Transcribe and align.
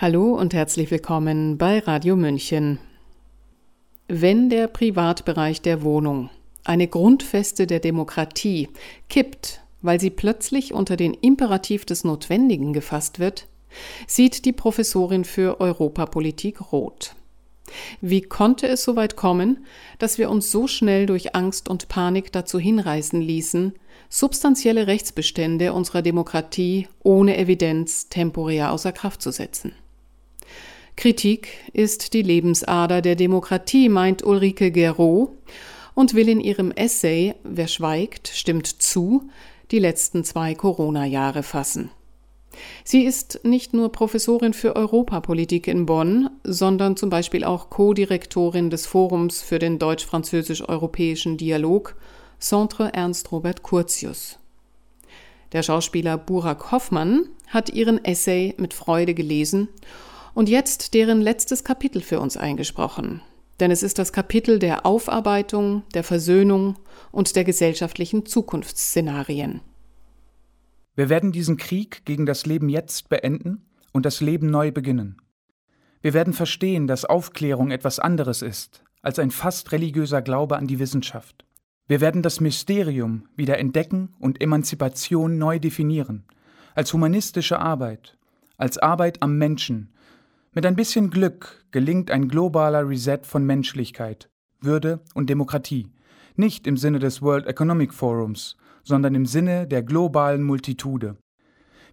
Hallo 0.00 0.32
und 0.32 0.54
herzlich 0.54 0.90
willkommen 0.90 1.58
bei 1.58 1.80
Radio 1.80 2.16
München. 2.16 2.78
Wenn 4.08 4.48
der 4.48 4.66
Privatbereich 4.66 5.60
der 5.60 5.82
Wohnung, 5.82 6.30
eine 6.64 6.88
Grundfeste 6.88 7.66
der 7.66 7.80
Demokratie, 7.80 8.70
kippt, 9.10 9.60
weil 9.82 10.00
sie 10.00 10.08
plötzlich 10.08 10.72
unter 10.72 10.96
den 10.96 11.12
Imperativ 11.12 11.84
des 11.84 12.02
Notwendigen 12.04 12.72
gefasst 12.72 13.18
wird, 13.18 13.46
sieht 14.06 14.46
die 14.46 14.54
Professorin 14.54 15.24
für 15.24 15.60
Europapolitik 15.60 16.72
rot. 16.72 17.14
Wie 18.00 18.22
konnte 18.22 18.68
es 18.68 18.82
so 18.82 18.96
weit 18.96 19.16
kommen, 19.16 19.66
dass 19.98 20.16
wir 20.16 20.30
uns 20.30 20.50
so 20.50 20.66
schnell 20.66 21.04
durch 21.04 21.34
Angst 21.34 21.68
und 21.68 21.88
Panik 21.88 22.32
dazu 22.32 22.58
hinreißen 22.58 23.20
ließen, 23.20 23.74
substanzielle 24.08 24.86
Rechtsbestände 24.86 25.74
unserer 25.74 26.00
Demokratie 26.00 26.88
ohne 27.02 27.36
Evidenz 27.36 28.08
temporär 28.08 28.72
außer 28.72 28.92
Kraft 28.92 29.20
zu 29.20 29.30
setzen? 29.30 29.74
Kritik 31.00 31.48
ist 31.72 32.12
die 32.12 32.20
Lebensader 32.20 33.00
der 33.00 33.16
Demokratie, 33.16 33.88
meint 33.88 34.22
Ulrike 34.22 34.70
Geraud 34.70 35.30
und 35.94 36.12
will 36.12 36.28
in 36.28 36.40
ihrem 36.40 36.72
Essay 36.72 37.34
Wer 37.42 37.68
schweigt, 37.68 38.28
stimmt 38.28 38.66
zu, 38.66 39.30
die 39.70 39.78
letzten 39.78 40.24
zwei 40.24 40.54
Corona-Jahre 40.54 41.42
fassen. 41.42 41.88
Sie 42.84 43.04
ist 43.04 43.40
nicht 43.44 43.72
nur 43.72 43.92
Professorin 43.92 44.52
für 44.52 44.76
Europapolitik 44.76 45.68
in 45.68 45.86
Bonn, 45.86 46.28
sondern 46.44 46.98
zum 46.98 47.08
Beispiel 47.08 47.44
auch 47.44 47.70
Co-Direktorin 47.70 48.68
des 48.68 48.84
Forums 48.84 49.40
für 49.40 49.58
den 49.58 49.78
deutsch-französisch-europäischen 49.78 51.38
Dialog, 51.38 51.96
Centre 52.38 52.92
Ernst 52.92 53.32
Robert 53.32 53.62
Curtius. 53.62 54.38
Der 55.52 55.62
Schauspieler 55.62 56.18
Burak 56.18 56.72
Hoffmann 56.72 57.30
hat 57.48 57.70
ihren 57.70 58.04
Essay 58.04 58.54
mit 58.58 58.74
Freude 58.74 59.14
gelesen 59.14 59.68
und 60.34 60.48
jetzt 60.48 60.94
deren 60.94 61.20
letztes 61.20 61.64
Kapitel 61.64 62.02
für 62.02 62.20
uns 62.20 62.36
eingesprochen. 62.36 63.22
Denn 63.60 63.70
es 63.70 63.82
ist 63.82 63.98
das 63.98 64.12
Kapitel 64.12 64.58
der 64.58 64.86
Aufarbeitung, 64.86 65.82
der 65.94 66.04
Versöhnung 66.04 66.76
und 67.12 67.36
der 67.36 67.44
gesellschaftlichen 67.44 68.24
Zukunftsszenarien. 68.24 69.60
Wir 70.94 71.08
werden 71.08 71.32
diesen 71.32 71.56
Krieg 71.56 72.04
gegen 72.04 72.26
das 72.26 72.46
Leben 72.46 72.68
jetzt 72.68 73.08
beenden 73.08 73.66
und 73.92 74.06
das 74.06 74.20
Leben 74.20 74.50
neu 74.50 74.70
beginnen. 74.70 75.20
Wir 76.02 76.14
werden 76.14 76.32
verstehen, 76.32 76.86
dass 76.86 77.04
Aufklärung 77.04 77.70
etwas 77.70 77.98
anderes 77.98 78.42
ist 78.42 78.82
als 79.02 79.18
ein 79.18 79.30
fast 79.30 79.72
religiöser 79.72 80.22
Glaube 80.22 80.56
an 80.56 80.66
die 80.66 80.78
Wissenschaft. 80.78 81.44
Wir 81.86 82.00
werden 82.00 82.22
das 82.22 82.40
Mysterium 82.40 83.28
wieder 83.34 83.58
entdecken 83.58 84.14
und 84.18 84.40
Emanzipation 84.40 85.38
neu 85.38 85.58
definieren, 85.58 86.24
als 86.74 86.92
humanistische 86.92 87.58
Arbeit, 87.58 88.16
als 88.56 88.78
Arbeit 88.78 89.22
am 89.22 89.38
Menschen, 89.38 89.92
mit 90.52 90.66
ein 90.66 90.74
bisschen 90.74 91.10
Glück 91.10 91.64
gelingt 91.70 92.10
ein 92.10 92.28
globaler 92.28 92.88
Reset 92.88 93.20
von 93.22 93.44
Menschlichkeit, 93.44 94.28
Würde 94.60 95.00
und 95.14 95.30
Demokratie, 95.30 95.86
nicht 96.34 96.66
im 96.66 96.76
Sinne 96.76 96.98
des 96.98 97.22
World 97.22 97.46
Economic 97.46 97.94
Forums, 97.94 98.56
sondern 98.82 99.14
im 99.14 99.26
Sinne 99.26 99.68
der 99.68 99.82
globalen 99.82 100.42
Multitude. 100.42 101.16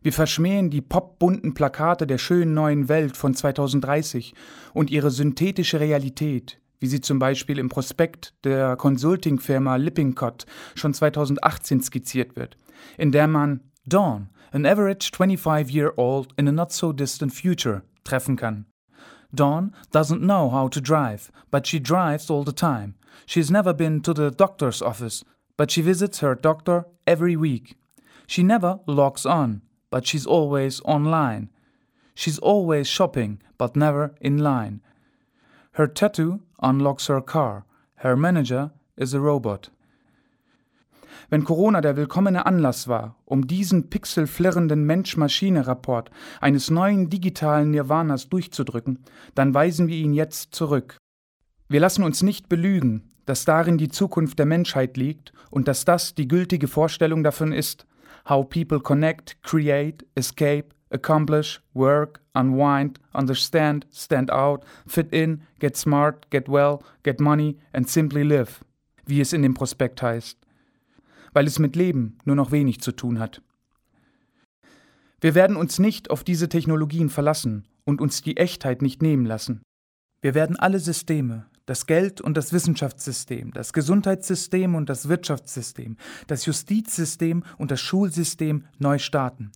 Wir 0.02 0.14
verschmähen 0.14 0.70
die 0.70 0.82
popbunten 0.82 1.54
Plakate 1.54 2.08
der 2.08 2.18
schönen 2.18 2.54
neuen 2.54 2.90
Welt 2.90 3.16
von 3.16 3.34
2030 3.34 4.34
und 4.74 4.90
ihre 4.90 5.12
synthetische 5.12 5.80
Realität, 5.80 6.60
wie 6.80 6.88
sie 6.88 7.02
zum 7.02 7.20
Beispiel 7.20 7.60
im 7.60 7.70
Prospekt 7.70 8.34
der 8.44 8.76
Consulting-Firma 8.76 9.76
Lippincott 9.76 10.46
schon 10.76 10.94
2018 10.94 11.82
skizziert 11.82 12.36
wird, 12.36 12.58
in 12.98 13.12
der 13.12 13.28
man 13.28 13.62
Dawn, 13.86 14.30
an 14.52 14.66
average 14.66 15.12
25-year-old 15.14 16.30
in 16.38 16.48
a 16.48 16.52
not 16.52 16.72
so 16.72 16.94
distant 16.94 17.34
future, 17.34 17.84
treffen 18.08 18.38
kann. 18.38 18.66
Dawn 19.34 19.74
doesn't 19.92 20.22
know 20.22 20.50
how 20.50 20.68
to 20.70 20.82
drive, 20.82 21.32
but 21.52 21.66
she 21.66 21.80
drives 21.80 22.30
all 22.30 22.44
the 22.44 22.52
time. 22.52 22.96
She's 23.26 23.52
never 23.52 23.74
been 23.74 24.02
to 24.02 24.14
the 24.14 24.32
doctor's 24.32 24.82
office, 24.82 25.24
but 25.58 25.70
she 25.70 25.82
visits 25.82 26.20
her 26.20 26.36
doctor 26.36 26.86
every 27.06 27.36
week. 27.36 27.76
She 28.26 28.44
never 28.44 28.80
logs 28.88 29.26
on, 29.26 29.62
but 29.90 30.06
she's 30.06 30.26
always 30.26 30.82
online. 30.82 31.50
She's 32.16 32.40
always 32.40 32.88
shopping, 32.88 33.42
but 33.58 33.76
never 33.76 34.16
in 34.22 34.38
line. 34.38 34.82
Her 35.74 35.88
tattoo 35.88 36.42
unlocks 36.62 37.08
her 37.08 37.22
car. 37.22 37.66
Her 37.98 38.16
manager 38.16 38.72
is 38.98 39.14
a 39.14 39.20
robot. 39.20 39.70
Wenn 41.30 41.44
Corona 41.44 41.82
der 41.82 41.98
willkommene 41.98 42.46
Anlass 42.46 42.88
war, 42.88 43.16
um 43.26 43.48
diesen 43.48 43.90
pixelflirrenden 43.90 44.86
Mensch-Maschine-Rapport 44.86 46.10
eines 46.42 46.70
neuen 46.70 47.10
digitalen 47.10 47.72
Nirvanas 47.72 48.30
durchzudrücken, 48.30 49.04
dann 49.36 49.54
weisen 49.54 49.88
wir 49.88 49.98
ihn 49.98 50.14
jetzt 50.14 50.56
zurück. 50.56 50.98
Wir 51.70 51.80
lassen 51.80 52.04
uns 52.04 52.24
nicht 52.24 52.48
belügen, 52.48 53.10
dass 53.26 53.44
darin 53.46 53.78
die 53.78 53.90
Zukunft 53.90 54.40
der 54.40 54.46
Menschheit 54.46 54.96
liegt 54.96 55.34
und 55.52 55.68
dass 55.68 55.84
das 55.86 56.16
die 56.16 56.28
gültige 56.28 56.68
Vorstellung 56.68 57.24
davon 57.24 57.52
ist, 57.52 57.86
how 58.30 58.48
people 58.48 58.80
connect, 58.80 59.42
create, 59.44 60.06
escape, 60.16 60.70
accomplish, 60.92 61.62
work, 61.74 62.22
unwind, 62.34 63.00
understand, 63.14 63.86
stand 63.92 64.32
out, 64.32 64.64
fit 64.88 65.12
in, 65.12 65.42
get 65.60 65.76
smart, 65.76 66.30
get 66.30 66.48
well, 66.48 66.80
get 67.04 67.20
money 67.20 67.58
and 67.74 67.90
simply 67.90 68.24
live, 68.24 68.64
wie 69.06 69.20
es 69.20 69.34
in 69.34 69.42
dem 69.42 69.54
Prospekt 69.54 70.02
heißt 70.02 70.47
weil 71.38 71.46
es 71.46 71.60
mit 71.60 71.76
Leben 71.76 72.18
nur 72.26 72.36
noch 72.36 72.52
wenig 72.52 72.82
zu 72.82 72.92
tun 72.92 73.20
hat. 73.20 73.44
Wir 75.22 75.36
werden 75.36 75.56
uns 75.56 75.78
nicht 75.78 76.10
auf 76.10 76.24
diese 76.24 76.50
Technologien 76.50 77.12
verlassen 77.12 77.68
und 77.86 78.02
uns 78.02 78.24
die 78.24 78.38
Echtheit 78.38 78.82
nicht 78.82 79.04
nehmen 79.04 79.24
lassen. 79.24 79.62
Wir 80.20 80.34
werden 80.34 80.56
alle 80.56 80.80
Systeme, 80.80 81.46
das 81.68 81.86
Geld 81.86 82.22
und 82.22 82.38
das 82.38 82.54
Wissenschaftssystem, 82.54 83.54
das 83.54 83.72
Gesundheitssystem 83.72 84.74
und 84.74 84.90
das 84.90 85.10
Wirtschaftssystem, 85.10 85.98
das 86.26 86.48
Justizsystem 86.48 87.44
und 87.60 87.70
das 87.70 87.82
Schulsystem 87.82 88.64
neu 88.80 88.98
starten. 88.98 89.52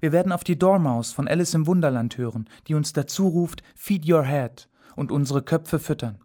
Wir 0.00 0.10
werden 0.10 0.32
auf 0.32 0.42
die 0.42 0.58
Dormaus 0.58 1.12
von 1.12 1.28
Alice 1.28 1.54
im 1.54 1.68
Wunderland 1.68 2.18
hören, 2.18 2.48
die 2.66 2.74
uns 2.74 2.92
dazu 2.92 3.28
ruft, 3.28 3.62
Feed 3.76 4.10
your 4.10 4.24
head 4.24 4.68
und 4.96 5.12
unsere 5.12 5.42
Köpfe 5.44 5.78
füttern. 5.78 6.23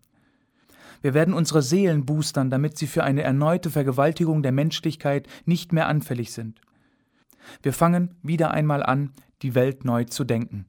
Wir 1.02 1.14
werden 1.14 1.34
unsere 1.34 1.62
Seelen 1.62 2.06
boostern, 2.06 2.50
damit 2.50 2.78
sie 2.78 2.88
für 2.88 3.04
eine 3.04 3.24
erneute 3.24 3.70
Vergewaltigung 3.70 4.44
der 4.44 4.52
Menschlichkeit 4.52 5.28
nicht 5.46 5.74
mehr 5.74 5.88
anfällig 5.88 6.32
sind. 6.34 6.62
Wir 7.62 7.74
fangen 7.74 8.16
wieder 8.22 8.52
einmal 8.52 8.84
an, 8.84 9.14
die 9.42 9.56
Welt 9.56 9.86
neu 9.86 10.04
zu 10.04 10.24
denken. 10.24 10.66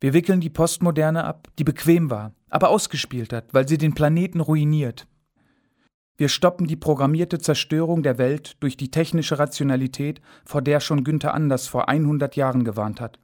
Wir 0.00 0.12
wickeln 0.12 0.40
die 0.40 0.50
Postmoderne 0.50 1.24
ab, 1.24 1.48
die 1.58 1.64
bequem 1.64 2.10
war, 2.10 2.32
aber 2.50 2.68
ausgespielt 2.68 3.32
hat, 3.32 3.52
weil 3.52 3.66
sie 3.66 3.78
den 3.78 3.94
Planeten 3.94 4.40
ruiniert. 4.40 5.06
Wir 6.18 6.28
stoppen 6.28 6.66
die 6.66 6.76
programmierte 6.76 7.38
Zerstörung 7.38 8.02
der 8.02 8.16
Welt 8.18 8.56
durch 8.60 8.76
die 8.76 8.90
technische 8.90 9.38
Rationalität, 9.38 10.20
vor 10.44 10.62
der 10.62 10.80
schon 10.80 11.04
Günther 11.04 11.34
Anders 11.34 11.66
vor 11.66 11.88
100 11.88 12.36
Jahren 12.36 12.64
gewarnt 12.64 13.00
hat. 13.00 13.18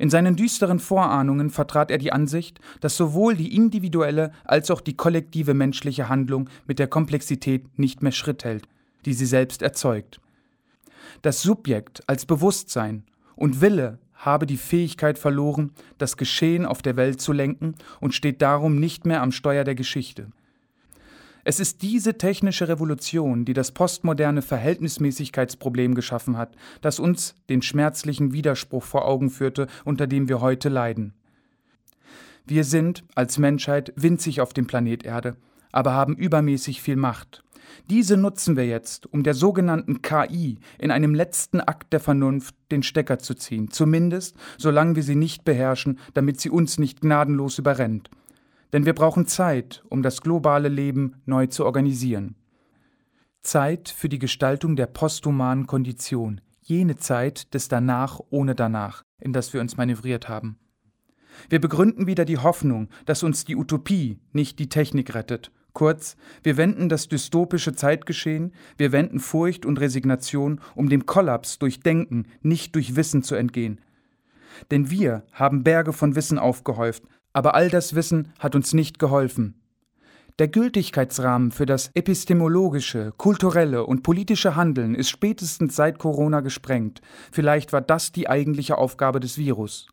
In 0.00 0.08
seinen 0.08 0.34
düsteren 0.34 0.78
Vorahnungen 0.78 1.50
vertrat 1.50 1.90
er 1.90 1.98
die 1.98 2.10
Ansicht, 2.10 2.58
dass 2.80 2.96
sowohl 2.96 3.36
die 3.36 3.54
individuelle 3.54 4.32
als 4.44 4.70
auch 4.70 4.80
die 4.80 4.96
kollektive 4.96 5.52
menschliche 5.52 6.08
Handlung 6.08 6.48
mit 6.66 6.78
der 6.78 6.86
Komplexität 6.86 7.78
nicht 7.78 8.02
mehr 8.02 8.10
Schritt 8.10 8.42
hält, 8.44 8.66
die 9.04 9.12
sie 9.12 9.26
selbst 9.26 9.60
erzeugt. 9.60 10.18
Das 11.20 11.42
Subjekt 11.42 12.02
als 12.06 12.24
Bewusstsein 12.24 13.02
und 13.36 13.60
Wille 13.60 13.98
habe 14.14 14.46
die 14.46 14.56
Fähigkeit 14.56 15.18
verloren, 15.18 15.72
das 15.98 16.16
Geschehen 16.16 16.64
auf 16.64 16.80
der 16.80 16.96
Welt 16.96 17.20
zu 17.20 17.34
lenken 17.34 17.74
und 18.00 18.14
steht 18.14 18.40
darum 18.40 18.80
nicht 18.80 19.04
mehr 19.04 19.20
am 19.20 19.32
Steuer 19.32 19.64
der 19.64 19.74
Geschichte. 19.74 20.28
Es 21.44 21.58
ist 21.58 21.82
diese 21.82 22.18
technische 22.18 22.68
Revolution, 22.68 23.44
die 23.44 23.54
das 23.54 23.72
postmoderne 23.72 24.42
Verhältnismäßigkeitsproblem 24.42 25.94
geschaffen 25.94 26.36
hat, 26.36 26.54
das 26.82 26.98
uns 26.98 27.34
den 27.48 27.62
schmerzlichen 27.62 28.32
Widerspruch 28.32 28.84
vor 28.84 29.06
Augen 29.06 29.30
führte, 29.30 29.66
unter 29.84 30.06
dem 30.06 30.28
wir 30.28 30.40
heute 30.40 30.68
leiden. 30.68 31.14
Wir 32.46 32.64
sind 32.64 33.04
als 33.14 33.38
Menschheit 33.38 33.92
winzig 33.96 34.40
auf 34.40 34.52
dem 34.52 34.66
Planet 34.66 35.04
Erde, 35.04 35.36
aber 35.72 35.92
haben 35.92 36.16
übermäßig 36.16 36.82
viel 36.82 36.96
Macht. 36.96 37.42
Diese 37.88 38.16
nutzen 38.16 38.56
wir 38.56 38.66
jetzt, 38.66 39.06
um 39.12 39.22
der 39.22 39.34
sogenannten 39.34 40.02
KI 40.02 40.58
in 40.78 40.90
einem 40.90 41.14
letzten 41.14 41.60
Akt 41.60 41.92
der 41.92 42.00
Vernunft 42.00 42.54
den 42.70 42.82
Stecker 42.82 43.18
zu 43.18 43.34
ziehen, 43.34 43.70
zumindest 43.70 44.36
solange 44.58 44.96
wir 44.96 45.02
sie 45.02 45.14
nicht 45.14 45.44
beherrschen, 45.44 45.98
damit 46.14 46.40
sie 46.40 46.50
uns 46.50 46.78
nicht 46.78 47.00
gnadenlos 47.00 47.58
überrennt. 47.58 48.10
Denn 48.72 48.86
wir 48.86 48.94
brauchen 48.94 49.26
Zeit, 49.26 49.82
um 49.88 50.02
das 50.02 50.20
globale 50.20 50.68
Leben 50.68 51.16
neu 51.26 51.46
zu 51.46 51.64
organisieren. 51.64 52.36
Zeit 53.42 53.88
für 53.88 54.08
die 54.08 54.18
Gestaltung 54.18 54.76
der 54.76 54.86
posthumanen 54.86 55.66
Kondition, 55.66 56.40
jene 56.60 56.96
Zeit 56.96 57.52
des 57.54 57.68
Danach 57.68 58.20
ohne 58.30 58.54
Danach, 58.54 59.02
in 59.18 59.32
das 59.32 59.52
wir 59.52 59.60
uns 59.60 59.76
manövriert 59.76 60.28
haben. 60.28 60.58
Wir 61.48 61.60
begründen 61.60 62.06
wieder 62.06 62.24
die 62.24 62.38
Hoffnung, 62.38 62.88
dass 63.06 63.22
uns 63.22 63.44
die 63.44 63.56
Utopie, 63.56 64.20
nicht 64.32 64.58
die 64.58 64.68
Technik 64.68 65.14
rettet. 65.14 65.50
Kurz, 65.72 66.16
wir 66.42 66.56
wenden 66.56 66.88
das 66.88 67.08
dystopische 67.08 67.74
Zeitgeschehen, 67.74 68.52
wir 68.76 68.92
wenden 68.92 69.20
Furcht 69.20 69.64
und 69.64 69.80
Resignation, 69.80 70.60
um 70.74 70.88
dem 70.88 71.06
Kollaps 71.06 71.58
durch 71.58 71.80
Denken, 71.80 72.26
nicht 72.42 72.74
durch 72.74 72.96
Wissen 72.96 73.22
zu 73.22 73.36
entgehen. 73.36 73.80
denn 74.70 74.90
wir 74.90 75.24
haben 75.32 75.62
Berge 75.62 75.92
von 75.92 76.16
Wissen 76.16 76.38
aufgehäuft, 76.38 77.04
aber 77.32 77.54
all 77.54 77.68
das 77.68 77.94
Wissen 77.94 78.32
hat 78.38 78.54
uns 78.54 78.72
nicht 78.72 78.98
geholfen. 78.98 79.54
Der 80.38 80.48
Gültigkeitsrahmen 80.48 81.50
für 81.50 81.66
das 81.66 81.90
epistemologische, 81.94 83.12
kulturelle 83.16 83.84
und 83.84 84.02
politische 84.02 84.56
Handeln 84.56 84.94
ist 84.94 85.10
spätestens 85.10 85.76
seit 85.76 85.98
Corona 85.98 86.40
gesprengt. 86.40 87.02
Vielleicht 87.30 87.74
war 87.74 87.82
das 87.82 88.10
die 88.10 88.28
eigentliche 88.28 88.78
Aufgabe 88.78 89.20
des 89.20 89.36
Virus. 89.36 89.88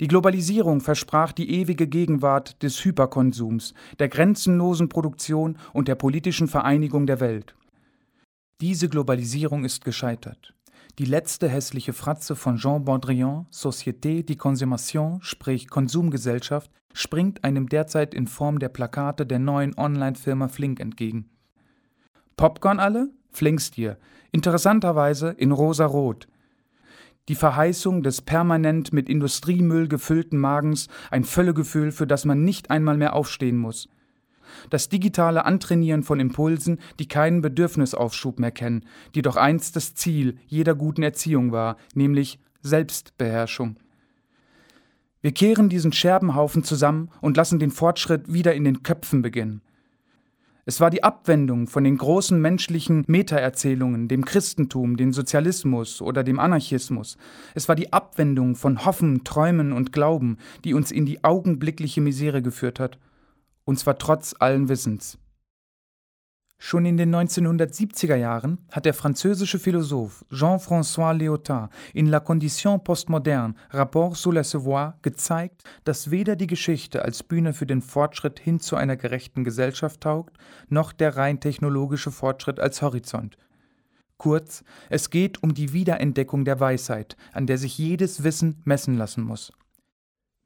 Die 0.00 0.08
Globalisierung 0.08 0.80
versprach 0.80 1.30
die 1.30 1.60
ewige 1.60 1.86
Gegenwart 1.86 2.60
des 2.64 2.84
Hyperkonsums, 2.84 3.74
der 4.00 4.08
grenzenlosen 4.08 4.88
Produktion 4.88 5.58
und 5.72 5.86
der 5.86 5.94
politischen 5.94 6.48
Vereinigung 6.48 7.06
der 7.06 7.20
Welt. 7.20 7.54
Diese 8.60 8.88
Globalisierung 8.88 9.64
ist 9.64 9.84
gescheitert. 9.84 10.53
Die 11.00 11.06
letzte 11.06 11.48
hässliche 11.48 11.92
Fratze 11.92 12.36
von 12.36 12.56
Jean 12.56 12.84
Baudrillard, 12.84 13.46
Société 13.52 14.22
de 14.22 14.36
Consommation, 14.36 15.18
sprich 15.22 15.68
Konsumgesellschaft, 15.68 16.70
springt 16.92 17.42
einem 17.42 17.68
derzeit 17.68 18.14
in 18.14 18.28
Form 18.28 18.60
der 18.60 18.68
Plakate 18.68 19.26
der 19.26 19.40
neuen 19.40 19.76
Online-Firma 19.76 20.46
Flink 20.46 20.78
entgegen. 20.78 21.28
Popcorn 22.36 22.78
alle? 22.78 23.10
Flink's 23.32 23.72
dir. 23.72 23.98
Interessanterweise 24.30 25.30
in 25.30 25.50
rosa-rot. 25.50 26.28
Die 27.28 27.34
Verheißung 27.34 28.04
des 28.04 28.22
permanent 28.22 28.92
mit 28.92 29.08
Industriemüll 29.08 29.88
gefüllten 29.88 30.38
Magens, 30.38 30.86
ein 31.10 31.24
Völlegefühl, 31.24 31.90
für 31.90 32.06
das 32.06 32.24
man 32.24 32.44
nicht 32.44 32.70
einmal 32.70 32.96
mehr 32.96 33.14
aufstehen 33.14 33.58
muss 33.58 33.88
das 34.70 34.88
digitale 34.88 35.44
Antrainieren 35.44 36.02
von 36.02 36.20
Impulsen, 36.20 36.78
die 36.98 37.08
keinen 37.08 37.40
Bedürfnisaufschub 37.40 38.38
mehr 38.38 38.50
kennen, 38.50 38.84
die 39.14 39.22
doch 39.22 39.36
einst 39.36 39.76
das 39.76 39.94
Ziel 39.94 40.38
jeder 40.46 40.74
guten 40.74 41.02
Erziehung 41.02 41.52
war, 41.52 41.76
nämlich 41.94 42.38
Selbstbeherrschung. 42.62 43.76
Wir 45.20 45.32
kehren 45.32 45.68
diesen 45.68 45.92
Scherbenhaufen 45.92 46.64
zusammen 46.64 47.08
und 47.20 47.36
lassen 47.36 47.58
den 47.58 47.70
Fortschritt 47.70 48.32
wieder 48.32 48.54
in 48.54 48.64
den 48.64 48.82
Köpfen 48.82 49.22
beginnen. 49.22 49.62
Es 50.66 50.80
war 50.80 50.88
die 50.90 51.02
Abwendung 51.02 51.66
von 51.66 51.84
den 51.84 51.98
großen 51.98 52.40
menschlichen 52.40 53.04
Metaerzählungen, 53.06 54.08
dem 54.08 54.24
Christentum, 54.24 54.96
dem 54.96 55.12
Sozialismus 55.12 56.00
oder 56.00 56.24
dem 56.24 56.38
Anarchismus. 56.38 57.18
Es 57.54 57.68
war 57.68 57.76
die 57.76 57.92
Abwendung 57.92 58.54
von 58.54 58.84
Hoffen, 58.86 59.24
Träumen 59.24 59.72
und 59.72 59.92
Glauben, 59.92 60.38
die 60.64 60.72
uns 60.72 60.90
in 60.90 61.04
die 61.04 61.22
augenblickliche 61.22 62.00
Misere 62.00 62.40
geführt 62.40 62.80
hat 62.80 62.98
und 63.64 63.78
zwar 63.78 63.98
trotz 63.98 64.34
allen 64.38 64.68
Wissens. 64.68 65.18
Schon 66.66 66.86
in 66.86 66.96
den 66.96 67.14
1970er 67.14 68.14
Jahren 68.16 68.58
hat 68.70 68.86
der 68.86 68.94
französische 68.94 69.58
Philosoph 69.58 70.24
Jean-François 70.30 71.12
Lyotard 71.12 71.70
in 71.92 72.06
La 72.06 72.20
Condition 72.20 72.82
postmoderne, 72.82 73.54
Rapport 73.70 74.16
sur 74.16 74.32
la 74.32 74.44
Savoir 74.44 74.98
gezeigt, 75.02 75.62
dass 75.84 76.10
weder 76.10 76.36
die 76.36 76.46
Geschichte 76.46 77.04
als 77.04 77.22
Bühne 77.22 77.52
für 77.52 77.66
den 77.66 77.82
Fortschritt 77.82 78.40
hin 78.40 78.60
zu 78.60 78.76
einer 78.76 78.96
gerechten 78.96 79.44
Gesellschaft 79.44 80.00
taugt, 80.00 80.38
noch 80.68 80.92
der 80.92 81.16
rein 81.16 81.38
technologische 81.38 82.10
Fortschritt 82.10 82.60
als 82.60 82.80
Horizont. 82.80 83.36
Kurz, 84.16 84.64
es 84.88 85.10
geht 85.10 85.42
um 85.42 85.52
die 85.52 85.74
Wiederentdeckung 85.74 86.46
der 86.46 86.60
Weisheit, 86.60 87.16
an 87.32 87.46
der 87.46 87.58
sich 87.58 87.76
jedes 87.76 88.24
Wissen 88.24 88.62
messen 88.64 88.96
lassen 88.96 89.24
muss. 89.24 89.52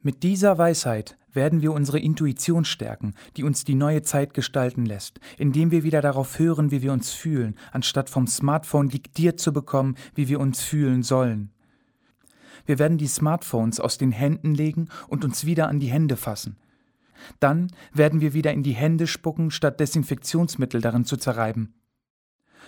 Mit 0.08 0.22
dieser 0.22 0.56
Weisheit 0.56 1.18
werden 1.34 1.60
wir 1.60 1.74
unsere 1.74 1.98
Intuition 1.98 2.64
stärken, 2.64 3.12
die 3.36 3.44
uns 3.44 3.64
die 3.64 3.74
neue 3.74 4.00
Zeit 4.00 4.32
gestalten 4.32 4.86
lässt, 4.86 5.20
indem 5.36 5.70
wir 5.70 5.84
wieder 5.84 6.00
darauf 6.00 6.38
hören, 6.38 6.70
wie 6.70 6.80
wir 6.80 6.94
uns 6.94 7.12
fühlen, 7.12 7.58
anstatt 7.72 8.08
vom 8.08 8.26
Smartphone 8.26 8.88
diktiert 8.88 9.38
zu 9.38 9.52
bekommen, 9.52 9.96
wie 10.14 10.28
wir 10.28 10.40
uns 10.40 10.62
fühlen 10.62 11.02
sollen. 11.02 11.50
Wir 12.64 12.78
werden 12.78 12.96
die 12.96 13.06
Smartphones 13.06 13.80
aus 13.80 13.98
den 13.98 14.10
Händen 14.10 14.54
legen 14.54 14.88
und 15.08 15.26
uns 15.26 15.44
wieder 15.44 15.68
an 15.68 15.78
die 15.78 15.92
Hände 15.92 16.16
fassen. 16.16 16.56
Dann 17.38 17.70
werden 17.92 18.22
wir 18.22 18.32
wieder 18.32 18.54
in 18.54 18.62
die 18.62 18.72
Hände 18.72 19.06
spucken, 19.06 19.50
statt 19.50 19.78
Desinfektionsmittel 19.78 20.80
darin 20.80 21.04
zu 21.04 21.18
zerreiben. 21.18 21.74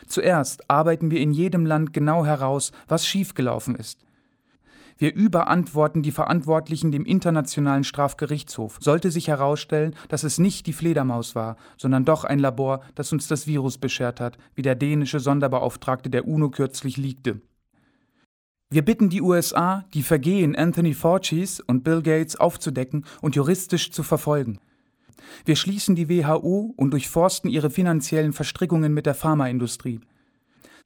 Zuerst 0.07 0.69
arbeiten 0.69 1.11
wir 1.11 1.21
in 1.23 1.33
jedem 1.33 1.65
Land 1.65 1.95
genau 1.95 2.27
heraus, 2.27 2.71
was 2.87 3.07
schiefgelaufen 3.07 3.77
ist. 3.77 4.05
Wir 5.01 5.15
überantworten 5.15 6.03
die 6.03 6.13
Verantwortlichen 6.13 6.93
dem 6.93 7.07
Internationalen 7.07 7.85
Strafgerichtshof. 7.85 8.77
Sollte 8.83 9.11
sich 9.11 9.29
herausstellen, 9.29 9.97
dass 10.09 10.25
es 10.25 10.37
nicht 10.37 10.67
die 10.67 10.75
Fledermaus 10.75 11.35
war, 11.35 11.57
sondern 11.79 12.05
doch 12.05 12.25
ein 12.25 12.39
Labor, 12.39 12.83
das 12.97 13.11
uns 13.11 13.27
das 13.27 13.47
Virus 13.47 13.79
beschert 13.79 14.21
hat, 14.21 14.37
wie 14.55 14.61
der 14.61 14.75
dänische 14.75 15.19
Sonderbeauftragte 15.19 16.11
der 16.11 16.29
UNO 16.29 16.51
kürzlich 16.51 16.99
liegte. 16.99 17.41
Wir 18.69 18.85
bitten 18.85 19.09
die 19.09 19.23
USA, 19.23 19.87
die 19.95 20.03
Vergehen 20.03 20.55
Anthony 20.55 20.93
Faucis 20.93 21.61
und 21.61 21.83
Bill 21.83 22.03
Gates 22.03 22.37
aufzudecken 22.37 23.07
und 23.23 23.37
juristisch 23.37 23.93
zu 23.93 24.03
verfolgen. 24.03 24.59
Wir 25.47 25.57
schließen 25.57 25.97
die 25.97 26.11
WHO 26.11 26.75
und 26.77 26.91
durchforsten 26.91 27.49
ihre 27.49 27.71
finanziellen 27.71 28.35
Verstrickungen 28.35 28.93
mit 28.93 29.07
der 29.07 29.15
Pharmaindustrie. 29.15 30.01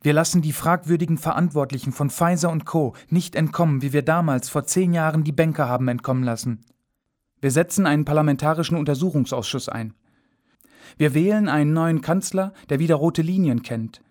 Wir 0.04 0.12
lassen 0.12 0.42
die 0.42 0.52
fragwürdigen 0.52 1.16
Verantwortlichen 1.16 1.90
von 1.90 2.10
Pfizer 2.10 2.50
und 2.50 2.66
Co. 2.66 2.92
nicht 3.08 3.34
entkommen, 3.34 3.80
wie 3.80 3.94
wir 3.94 4.02
damals 4.02 4.50
vor 4.50 4.66
zehn 4.66 4.92
Jahren 4.92 5.24
die 5.24 5.32
Banker 5.32 5.66
haben 5.66 5.88
entkommen 5.88 6.22
lassen. 6.22 6.60
Wir 7.40 7.50
setzen 7.50 7.86
einen 7.86 8.04
parlamentarischen 8.04 8.76
Untersuchungsausschuss 8.76 9.70
ein. 9.70 9.94
Wir 10.98 11.14
wählen 11.14 11.48
einen 11.48 11.72
neuen 11.72 12.02
Kanzler, 12.02 12.52
der 12.68 12.80
wieder 12.80 12.96
rote 12.96 13.22
Linien 13.22 13.62
kennt. 13.62 14.02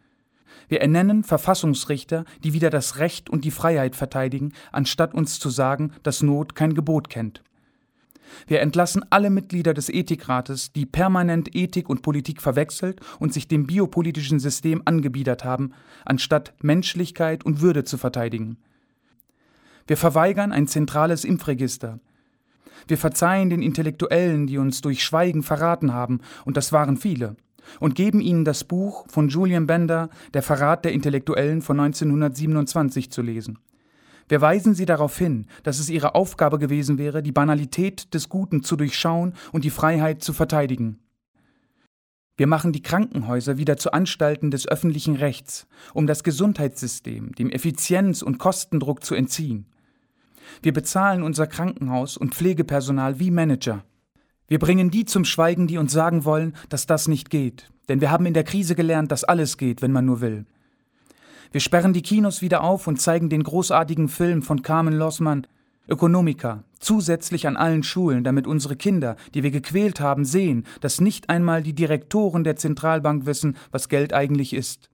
Wir 0.68 0.81
ernennen 0.81 1.24
Verfassungsrichter, 1.24 2.25
die 2.44 2.54
wieder 2.54 2.72
das 2.72 2.98
Recht 2.98 3.30
und 3.30 3.45
die 3.45 3.51
Freiheit 3.51 3.95
verteidigen, 3.95 4.54
anstatt 4.72 5.13
uns 5.13 5.40
zu 5.40 5.51
sagen, 5.51 5.94
dass 6.01 6.24
Not 6.24 6.56
kein 6.56 6.74
Gebot 6.74 7.07
kennt. 7.07 7.44
Wir 8.48 8.62
entlassen 8.62 9.06
alle 9.10 9.30
Mitglieder 9.30 9.74
des 9.74 9.90
Ethikrates, 9.90 10.72
die 10.74 10.86
permanent 10.86 11.56
Ethik 11.56 11.90
und 11.90 12.02
Politik 12.02 12.42
verwechselt 12.42 13.00
und 13.20 13.34
sich 13.34 13.48
dem 13.48 13.68
biopolitischen 13.68 14.40
System 14.40 14.81
angebiedert 14.86 15.44
haben, 15.44 15.74
anstatt 16.06 16.54
Menschlichkeit 16.62 17.46
und 17.46 17.62
Würde 17.62 17.84
zu 17.84 17.98
verteidigen. 17.98 18.58
Wir 19.88 19.98
verweigern 19.98 20.52
ein 20.52 20.68
zentrales 20.68 21.25
Impfregister. 21.25 22.00
Wir 22.88 22.98
verzeihen 22.98 23.50
den 23.50 23.62
Intellektuellen, 23.62 24.48
die 24.48 24.58
uns 24.58 24.81
durch 24.81 25.04
Schweigen 25.04 25.44
verraten 25.44 25.94
haben, 25.94 26.22
und 26.46 26.58
das 26.58 26.72
waren 26.72 26.98
viele, 26.98 27.36
und 27.80 27.96
geben 27.96 28.22
ihnen 28.22 28.46
das 28.46 28.64
Buch 28.64 29.06
von 29.10 29.30
Julian 29.30 29.68
Bender, 29.68 30.10
Der 30.34 30.44
Verrat 30.44 30.86
der 30.86 30.94
Intellektuellen 30.94 31.62
von 31.62 31.80
1927 31.80 33.12
zu 33.12 33.22
lesen. 33.22 33.60
Wir 34.28 34.42
weisen 34.42 34.74
sie 34.74 34.86
darauf 34.86 35.18
hin, 35.18 35.48
dass 35.64 35.80
es 35.80 35.90
ihre 35.90 36.16
Aufgabe 36.16 36.60
gewesen 36.60 36.98
wäre, 36.98 37.24
die 37.24 37.31
Banalität 37.31 38.14
des 38.14 38.30
Guten 38.30 38.64
zu 38.64 38.76
durchschauen 38.76 39.33
und 39.52 39.64
die 39.64 39.69
Freiheit 39.69 40.24
zu 40.24 40.33
verteidigen. 40.33 41.00
Wir 42.36 42.47
machen 42.47 42.74
die 42.74 42.81
Krankenhäuser 42.81 43.57
wieder 43.57 43.78
zu 43.78 43.92
Anstalten 43.94 44.50
des 44.50 44.68
öffentlichen 44.68 45.16
Rechts, 45.16 45.68
um 45.94 46.07
das 46.07 46.24
Gesundheitssystem 46.24 47.33
dem 47.36 47.52
Effizienz- 47.52 48.24
und 48.24 48.40
Kostendruck 48.40 49.04
zu 49.04 49.14
entziehen. 49.14 49.68
Wir 50.62 50.74
bezahlen 50.74 51.21
unser 51.21 51.45
Krankenhaus 51.45 52.18
und 52.18 52.33
Pflegepersonal 52.33 53.19
wie 53.19 53.30
Manager. 53.30 53.83
Wir 54.47 54.59
bringen 54.59 54.90
die 54.90 55.06
zum 55.06 55.26
Schweigen, 55.26 55.68
die 55.68 55.78
uns 55.78 55.92
sagen 55.92 56.26
wollen, 56.26 56.56
dass 56.69 56.88
das 56.88 57.07
nicht 57.07 57.30
geht, 57.30 57.71
denn 57.88 58.02
wir 58.02 58.09
haben 58.09 58.26
in 58.26 58.33
der 58.33 58.44
Krise 58.44 58.76
gelernt, 58.76 59.12
dass 59.12 59.24
alles 59.24 59.57
geht, 59.57 59.81
wenn 59.81 59.92
man 59.92 60.06
nur 60.06 60.21
will. 60.21 60.45
Wir 61.54 61.62
sperren 61.62 61.94
die 61.94 62.02
Kinos 62.02 62.42
wieder 62.42 62.64
auf 62.64 62.88
und 62.88 63.00
zeigen 63.00 63.30
den 63.30 63.44
großartigen 63.44 64.10
Film 64.10 64.42
von 64.42 64.64
Carmen 64.64 64.95
Lossmann, 64.95 65.45
Ökonomica, 65.88 66.64
zusätzlich 66.80 67.45
an 67.45 67.57
allen 67.57 67.83
Schulen, 67.83 68.24
damit 68.24 68.48
unsere 68.48 68.76
Kinder, 68.76 69.18
die 69.36 69.44
wir 69.44 69.52
gequält 69.52 70.00
haben, 70.00 70.26
sehen, 70.26 70.66
dass 70.81 71.00
nicht 71.00 71.30
einmal 71.30 71.62
die 71.62 71.76
Direktoren 71.76 72.44
der 72.44 72.56
Zentralbank 72.56 73.28
wissen, 73.28 73.56
was 73.69 73.88
Geld 73.88 74.14
eigentlich 74.14 74.54
ist. 74.54 74.90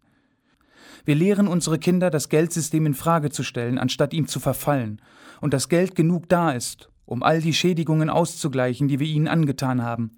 Wir 1.06 1.16
lehren 1.16 1.48
unsere 1.48 1.80
Kinder, 1.80 2.10
das 2.10 2.28
Geldsystem 2.28 2.86
in 2.88 2.94
Frage 2.94 3.30
zu 3.30 3.44
stellen, 3.44 3.78
anstatt 3.78 4.14
ihm 4.14 4.28
zu 4.28 4.42
verfallen, 4.42 5.02
und 5.40 5.54
dass 5.54 5.70
Geld 5.70 5.96
genug 5.96 6.28
da 6.28 6.52
ist, 6.52 6.90
um 7.06 7.24
all 7.24 7.40
die 7.40 7.54
Schädigungen 7.54 8.10
auszugleichen, 8.10 8.90
die 8.90 9.00
wir 9.00 9.08
ihnen 9.08 9.30
angetan 9.30 9.82
haben. 9.82 10.12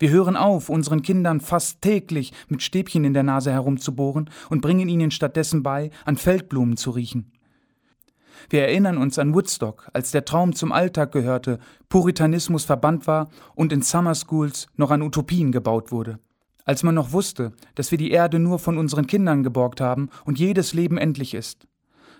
Wir 0.00 0.08
hören 0.08 0.34
auf, 0.34 0.70
unseren 0.70 1.02
Kindern 1.02 1.40
fast 1.40 1.82
täglich 1.82 2.32
mit 2.48 2.62
Stäbchen 2.62 3.04
in 3.04 3.12
der 3.12 3.22
Nase 3.22 3.52
herumzubohren 3.52 4.30
und 4.48 4.62
bringen 4.62 4.88
ihnen 4.88 5.10
stattdessen 5.10 5.62
bei, 5.62 5.90
an 6.06 6.16
Feldblumen 6.16 6.78
zu 6.78 6.90
riechen. 6.90 7.30
Wir 8.48 8.62
erinnern 8.62 8.96
uns 8.96 9.18
an 9.18 9.34
Woodstock, 9.34 9.90
als 9.92 10.10
der 10.10 10.24
Traum 10.24 10.54
zum 10.54 10.72
Alltag 10.72 11.12
gehörte, 11.12 11.58
Puritanismus 11.90 12.64
verbannt 12.64 13.06
war 13.06 13.28
und 13.54 13.74
in 13.74 13.82
Summer 13.82 14.14
Schools 14.14 14.68
noch 14.74 14.90
an 14.90 15.02
Utopien 15.02 15.52
gebaut 15.52 15.92
wurde. 15.92 16.18
Als 16.64 16.82
man 16.82 16.94
noch 16.94 17.12
wusste, 17.12 17.52
dass 17.74 17.90
wir 17.90 17.98
die 17.98 18.10
Erde 18.10 18.38
nur 18.38 18.58
von 18.58 18.78
unseren 18.78 19.06
Kindern 19.06 19.42
geborgt 19.42 19.82
haben 19.82 20.08
und 20.24 20.38
jedes 20.38 20.72
Leben 20.72 20.96
endlich 20.96 21.34
ist 21.34 21.66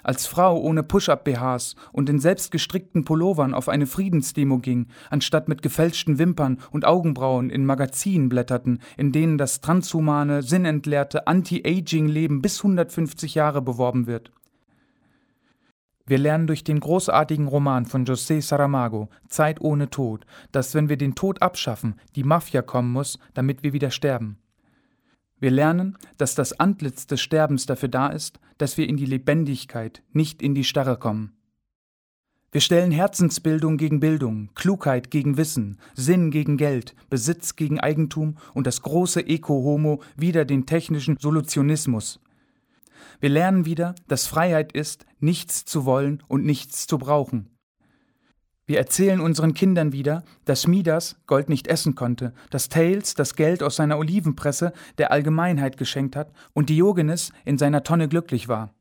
als 0.03 0.27
Frau 0.27 0.59
ohne 0.59 0.83
Push-up-BHs 0.83 1.77
und 1.93 2.09
in 2.09 2.19
selbstgestrickten 2.19 3.05
Pullovern 3.05 3.55
auf 3.55 3.69
eine 3.69 3.87
Friedensdemo 3.87 4.59
ging, 4.59 4.87
anstatt 5.11 5.49
mit 5.49 5.63
gefälschten 5.63 6.19
Wimpern 6.19 6.59
und 6.71 6.85
Augenbrauen 6.85 7.51
in 7.51 7.67
Magazinen 7.67 8.29
blätterten, 8.29 8.81
in 8.97 9.13
denen 9.13 9.39
das 9.39 9.61
transhumane, 9.61 10.43
sinnentleerte 10.43 11.27
Anti-Aging-Leben 11.27 12.43
bis 12.43 12.59
150 12.59 13.35
Jahre 13.35 13.63
beworben 13.63 14.07
wird. 14.07 14.33
Wir 16.11 16.19
lernen 16.19 16.49
durch 16.49 16.65
den 16.65 16.81
großartigen 16.81 17.47
Roman 17.47 17.87
von 17.87 18.05
José 18.05 18.43
Saramago, 18.43 19.11
Zeit 19.29 19.61
ohne 19.61 19.91
Tod, 19.91 20.27
dass 20.51 20.75
wenn 20.75 20.89
wir 20.89 20.97
den 20.97 21.15
Tod 21.15 21.41
abschaffen, 21.41 22.01
die 22.17 22.25
Mafia 22.25 22.63
kommen 22.63 22.91
muss, 22.91 23.21
damit 23.33 23.63
wir 23.63 23.73
wieder 23.73 23.93
sterben. 23.93 24.37
Wir 25.41 25.51
lernen, 25.51 25.97
dass 26.19 26.35
das 26.35 26.61
Antlitz 26.61 27.07
des 27.07 27.21
Sterbens 27.23 27.65
dafür 27.65 27.89
da 27.89 28.09
ist, 28.09 28.39
dass 28.59 28.77
wir 28.77 28.87
in 28.87 28.99
die 28.99 29.07
Lebendigkeit, 29.07 30.03
nicht 30.13 30.43
in 30.43 30.55
die 30.55 30.65
Starre 30.65 30.99
kommen. 30.99 31.33
Wir 32.53 32.61
stellen 32.61 32.91
Herzensbildung 32.91 33.77
gegen 33.77 34.01
Bildung, 34.01 34.51
Klugheit 34.55 35.11
gegen 35.11 35.37
Wissen, 35.37 35.79
Sinn 35.95 36.31
gegen 36.31 36.57
Geld, 36.57 36.95
Besitz 37.09 37.57
gegen 37.57 37.81
Eigentum 37.81 38.37
und 38.55 38.67
das 38.67 38.83
große 38.83 39.21
Eko-Homo 39.27 40.03
wider 40.17 40.45
den 40.45 40.67
technischen 40.67 41.17
Solutionismus. 41.19 42.21
Wir 43.21 43.31
lernen 43.31 43.65
wieder, 43.65 43.95
dass 44.09 44.27
Freiheit 44.27 44.73
ist, 44.73 45.07
nichts 45.21 45.65
zu 45.65 45.85
wollen 45.85 46.23
und 46.29 46.45
nichts 46.45 46.87
zu 46.87 46.99
brauchen. 46.99 47.49
Wir 48.71 48.79
erzählen 48.79 49.21
unseren 49.21 49.53
Kindern 49.53 49.91
wieder, 49.91 50.23
dass 50.45 50.69
Midas 50.69 51.17
Gold 51.27 51.49
nicht 51.49 51.67
essen 51.67 51.97
konnte, 51.97 52.33
dass 52.51 52.69
Thales 52.69 53.17
das 53.17 53.35
Geld 53.35 53.65
aus 53.65 53.75
seiner 53.75 53.99
Olivenpresse 53.99 54.73
der 54.97 55.11
Allgemeinheit 55.11 55.77
geschenkt 55.77 56.15
hat 56.15 56.33
und 56.53 56.69
Diogenes 56.69 57.33
in 57.45 57.59
seiner 57.59 57.83
Tonne 57.83 58.07
glücklich 58.07 58.47
war 58.47 58.73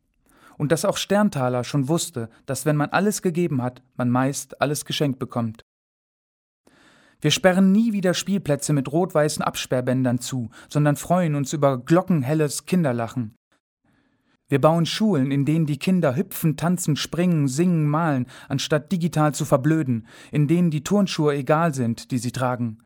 und 0.60 0.72
dass 0.72 0.86
auch 0.86 0.96
Sterntaler 0.96 1.64
schon 1.64 1.88
wusste, 1.88 2.30
dass 2.46 2.68
wenn 2.68 2.76
man 2.76 2.90
alles 2.90 3.24
gegeben 3.24 3.64
hat, 3.64 3.82
man 3.96 4.12
meist 4.12 4.62
alles 4.62 4.86
geschenkt 4.86 5.18
bekommt. 5.18 5.66
Wir 7.20 7.32
sperren 7.32 7.72
nie 7.72 7.92
wieder 7.92 8.14
Spielplätze 8.14 8.74
mit 8.74 8.92
rot-weißen 8.92 9.42
Absperrbändern 9.42 10.20
zu, 10.20 10.52
sondern 10.68 10.98
freuen 10.98 11.34
uns 11.34 11.52
über 11.52 11.80
glockenhelles 11.80 12.68
Kinderlachen. 12.68 13.34
Wir 14.50 14.60
bauen 14.60 14.88
Schulen, 14.88 15.30
in 15.30 15.46
denen 15.46 15.68
die 15.68 15.78
Kinder 15.78 16.16
hüpfen, 16.16 16.58
tanzen, 16.58 16.96
springen, 16.96 17.48
singen, 17.48 17.88
malen, 17.88 18.26
anstatt 18.48 18.92
digital 18.92 19.34
zu 19.34 19.46
verblöden, 19.46 20.08
in 20.32 20.48
denen 20.48 20.72
die 20.72 20.84
Turnschuhe 20.84 21.36
egal 21.36 21.76
sind, 21.76 22.10
die 22.10 22.18
sie 22.18 22.32
tragen. 22.32 22.80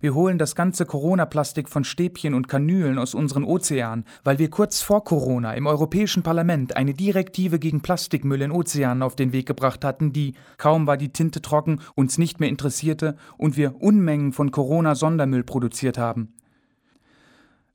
Wir 0.00 0.14
holen 0.14 0.36
das 0.36 0.56
ganze 0.56 0.84
Corona-Plastik 0.84 1.68
von 1.68 1.84
Stäbchen 1.84 2.34
und 2.34 2.48
Kanülen 2.48 2.98
aus 2.98 3.14
unseren 3.14 3.44
Ozeanen, 3.44 4.04
weil 4.24 4.40
wir 4.40 4.50
kurz 4.50 4.82
vor 4.82 5.04
Corona 5.04 5.54
im 5.54 5.66
Europäischen 5.66 6.24
Parlament 6.24 6.76
eine 6.76 6.92
Direktive 6.92 7.60
gegen 7.60 7.80
Plastikmüll 7.80 8.42
in 8.42 8.50
Ozeanen 8.50 9.02
auf 9.04 9.14
den 9.14 9.32
Weg 9.32 9.46
gebracht 9.46 9.84
hatten, 9.84 10.12
die, 10.12 10.34
kaum 10.58 10.88
war 10.88 10.96
die 10.96 11.12
Tinte 11.12 11.40
trocken, 11.40 11.80
uns 11.94 12.18
nicht 12.18 12.40
mehr 12.40 12.48
interessierte 12.48 13.16
und 13.38 13.56
wir 13.56 13.80
Unmengen 13.80 14.32
von 14.32 14.50
Corona-Sondermüll 14.50 15.44
produziert 15.44 15.98
haben. 15.98 16.34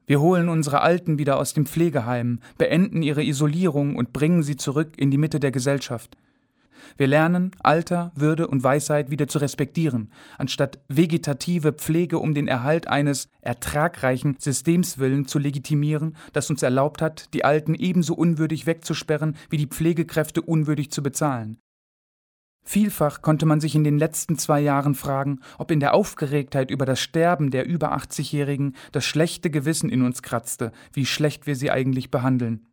Wir 0.10 0.22
holen 0.22 0.50
unsere 0.50 0.82
Alten 0.82 1.20
wieder 1.20 1.38
aus 1.38 1.54
dem 1.54 1.68
Pflegeheim, 1.68 2.40
beenden 2.58 3.04
ihre 3.04 3.24
Isolierung 3.24 3.96
und 3.96 4.12
bringen 4.12 4.42
sie 4.42 4.56
zurück 4.56 4.94
in 4.98 5.12
die 5.12 5.20
Mitte 5.20 5.40
der 5.40 5.52
Gesellschaft. 5.52 6.18
Wir 6.98 7.06
lernen, 7.06 7.52
Alter, 7.62 8.12
Würde 8.16 8.48
und 8.48 8.64
Weisheit 8.64 9.12
wieder 9.12 9.28
zu 9.28 9.38
respektieren, 9.38 10.12
anstatt 10.40 10.80
vegetative 10.88 11.74
Pflege 11.74 12.18
um 12.18 12.34
den 12.34 12.48
Erhalt 12.48 12.88
eines 12.88 13.30
ertragreichen 13.42 14.36
Systems 14.40 14.98
willen 14.98 15.28
zu 15.28 15.38
legitimieren, 15.38 16.16
das 16.34 16.50
uns 16.50 16.64
erlaubt 16.64 17.04
hat, 17.04 17.32
die 17.36 17.46
Alten 17.46 17.76
ebenso 17.76 18.16
unwürdig 18.16 18.66
wegzusperren, 18.66 19.36
wie 19.52 19.58
die 19.58 19.68
Pflegekräfte 19.68 20.42
unwürdig 20.42 20.90
zu 20.90 21.04
bezahlen. 21.04 21.60
Vielfach 22.72 23.24
konnte 23.24 23.48
man 23.48 23.60
sich 23.60 23.74
in 23.74 23.84
den 23.84 23.98
letzten 23.98 24.38
zwei 24.38 24.60
Jahren 24.60 24.94
fragen, 24.94 25.40
ob 25.58 25.72
in 25.72 25.80
der 25.80 25.96
Aufgeregtheit 25.96 26.70
über 26.70 26.86
das 26.86 27.00
Sterben 27.00 27.50
der 27.50 27.66
über 27.66 27.98
80-Jährigen 27.98 28.76
das 28.92 29.06
schlechte 29.06 29.50
Gewissen 29.50 29.90
in 29.90 30.04
uns 30.04 30.22
kratzte, 30.22 30.72
wie 30.94 31.08
schlecht 31.08 31.48
wir 31.48 31.56
sie 31.56 31.72
eigentlich 31.72 32.12
behandeln. 32.12 32.68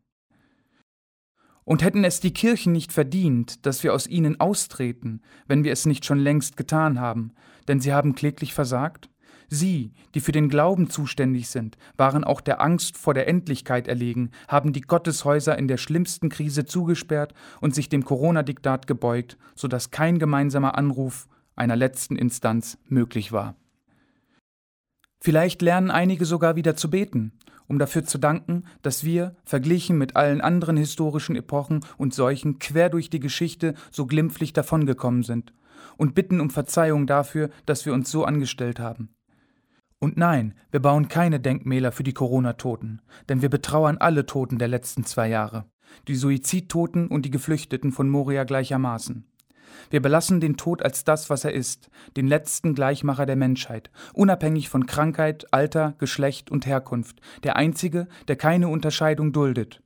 Und 1.64 1.82
hätten 1.82 2.04
es 2.04 2.20
die 2.20 2.34
Kirchen 2.34 2.74
nicht 2.74 2.92
verdient, 2.92 3.64
dass 3.64 3.82
wir 3.84 3.94
aus 3.94 4.06
ihnen 4.06 4.38
austreten, 4.38 5.22
wenn 5.46 5.64
wir 5.64 5.72
es 5.72 5.86
nicht 5.86 6.04
schon 6.04 6.18
längst 6.18 6.58
getan 6.58 7.00
haben, 7.00 7.32
denn 7.66 7.80
sie 7.80 7.94
haben 7.94 8.14
kläglich 8.14 8.52
versagt? 8.52 9.08
Sie, 9.48 9.92
die 10.14 10.20
für 10.20 10.32
den 10.32 10.48
Glauben 10.48 10.90
zuständig 10.90 11.48
sind, 11.48 11.76
waren 11.96 12.24
auch 12.24 12.40
der 12.40 12.60
Angst 12.60 12.96
vor 12.96 13.14
der 13.14 13.28
Endlichkeit 13.28 13.88
erlegen, 13.88 14.30
haben 14.48 14.72
die 14.72 14.80
Gotteshäuser 14.80 15.58
in 15.58 15.68
der 15.68 15.76
schlimmsten 15.76 16.28
Krise 16.28 16.64
zugesperrt 16.64 17.34
und 17.60 17.74
sich 17.74 17.88
dem 17.88 18.04
Corona-Diktat 18.04 18.86
gebeugt, 18.86 19.36
so 19.54 19.68
dass 19.68 19.90
kein 19.90 20.18
gemeinsamer 20.18 20.76
Anruf 20.76 21.28
einer 21.54 21.76
letzten 21.76 22.16
Instanz 22.16 22.78
möglich 22.88 23.32
war. 23.32 23.56
Vielleicht 25.20 25.62
lernen 25.62 25.90
einige 25.90 26.24
sogar 26.24 26.56
wieder 26.56 26.76
zu 26.76 26.90
beten 26.90 27.32
um 27.68 27.78
dafür 27.78 28.04
zu 28.04 28.18
danken, 28.18 28.64
dass 28.82 29.04
wir, 29.04 29.34
verglichen 29.44 29.98
mit 29.98 30.16
allen 30.16 30.40
anderen 30.40 30.76
historischen 30.76 31.36
Epochen 31.36 31.84
und 31.98 32.14
Seuchen, 32.14 32.58
quer 32.58 32.88
durch 32.90 33.10
die 33.10 33.20
Geschichte 33.20 33.74
so 33.90 34.06
glimpflich 34.06 34.52
davongekommen 34.52 35.22
sind, 35.22 35.52
und 35.96 36.14
bitten 36.14 36.40
um 36.40 36.50
Verzeihung 36.50 37.06
dafür, 37.06 37.50
dass 37.64 37.86
wir 37.86 37.94
uns 37.94 38.10
so 38.10 38.24
angestellt 38.24 38.78
haben. 38.78 39.15
Und 39.98 40.16
nein, 40.16 40.54
wir 40.70 40.80
bauen 40.80 41.08
keine 41.08 41.40
Denkmäler 41.40 41.90
für 41.90 42.02
die 42.02 42.12
Corona-Toten, 42.12 43.00
denn 43.28 43.40
wir 43.40 43.48
betrauern 43.48 43.96
alle 43.96 44.26
Toten 44.26 44.58
der 44.58 44.68
letzten 44.68 45.04
zwei 45.04 45.28
Jahre, 45.28 45.64
die 46.06 46.14
Suizidtoten 46.14 47.08
und 47.08 47.24
die 47.24 47.30
Geflüchteten 47.30 47.92
von 47.92 48.10
Moria 48.10 48.44
gleichermaßen. 48.44 49.26
Wir 49.90 50.02
belassen 50.02 50.40
den 50.40 50.56
Tod 50.56 50.82
als 50.82 51.04
das, 51.04 51.30
was 51.30 51.44
er 51.44 51.52
ist, 51.52 51.90
den 52.16 52.26
letzten 52.26 52.74
Gleichmacher 52.74 53.26
der 53.26 53.36
Menschheit, 53.36 53.90
unabhängig 54.12 54.68
von 54.68 54.86
Krankheit, 54.86 55.46
Alter, 55.52 55.94
Geschlecht 55.98 56.50
und 56.50 56.66
Herkunft, 56.66 57.20
der 57.42 57.56
einzige, 57.56 58.06
der 58.28 58.36
keine 58.36 58.68
Unterscheidung 58.68 59.32
duldet. 59.32 59.82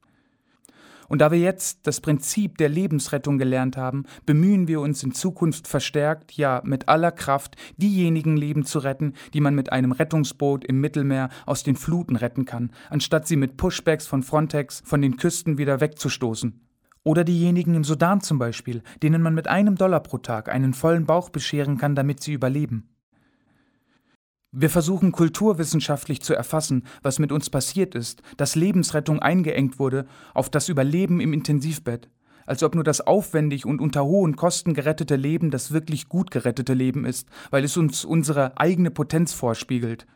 Und 1.11 1.19
da 1.19 1.33
wir 1.33 1.41
jetzt 1.41 1.89
das 1.89 2.01
Prinzip 2.01 2.57
der 2.59 2.69
Lebensrettung 2.69 3.37
gelernt 3.37 3.77
haben, 3.77 4.05
bemühen 4.27 4.69
wir 4.69 4.81
uns 4.81 5.03
in 5.03 5.11
Zukunft 5.11 5.67
verstärkt, 5.67 6.31
ja 6.33 6.63
mit 6.65 6.89
aller 6.89 7.11
Kraft, 7.11 7.57
diejenigen 7.77 8.37
Leben 8.37 8.65
zu 8.65 8.79
retten, 8.79 9.15
die 9.35 9.41
man 9.41 9.57
mit 9.57 9.73
einem 9.73 9.91
Rettungsboot 9.91 10.65
im 10.65 10.81
Mittelmeer 10.81 11.29
aus 11.47 11.65
den 11.65 11.75
Fluten 11.75 12.15
retten 12.15 12.45
kann, 12.45 12.71
anstatt 12.91 13.27
sie 13.27 13.35
mit 13.35 13.57
Pushbacks 13.57 14.07
von 14.07 14.23
Frontex 14.23 14.83
von 14.87 15.03
den 15.03 15.17
Küsten 15.17 15.59
wieder 15.59 15.81
wegzustoßen. 15.81 16.61
Oder 17.03 17.25
diejenigen 17.25 17.75
im 17.75 17.83
Sudan 17.83 18.21
zum 18.21 18.39
Beispiel, 18.39 18.85
denen 19.03 19.21
man 19.21 19.35
mit 19.35 19.49
einem 19.49 19.75
Dollar 19.75 20.01
pro 20.01 20.19
Tag 20.19 20.49
einen 20.49 20.75
vollen 20.75 21.07
Bauch 21.07 21.31
bescheren 21.31 21.77
kann, 21.77 21.97
damit 21.97 22.23
sie 22.23 22.35
überleben. 22.35 22.89
Wir 24.53 24.69
versuchen 24.69 25.13
kulturwissenschaftlich 25.13 26.23
zu 26.23 26.35
erfassen, 26.35 26.85
was 27.03 27.21
mit 27.21 27.31
uns 27.31 27.51
passiert 27.51 27.95
ist, 27.95 28.21
dass 28.37 28.57
Lebensrettung 28.57 29.21
eingeengt 29.21 29.79
wurde 29.79 30.07
auf 30.35 30.51
das 30.51 30.69
Überleben 30.69 31.21
im 31.21 31.33
Intensivbett, 31.33 32.09
als 32.47 32.65
ob 32.65 32.75
nur 32.75 32.83
das 32.83 33.01
aufwendig 33.01 33.65
und 33.65 33.81
unter 33.81 34.05
hohen 34.05 34.35
Kosten 34.35 34.75
gerettete 34.75 35.15
Leben 35.15 35.53
das 35.53 35.71
wirklich 35.71 36.09
gut 36.09 36.33
gerettete 36.33 36.75
Leben 36.75 37.05
ist, 37.05 37.29
weil 37.51 37.63
es 37.63 37.77
uns 37.77 38.05
unsere 38.05 38.59
eigene 38.59 38.91
Potenz 38.91 39.33
vorspiegelt. 39.33 40.09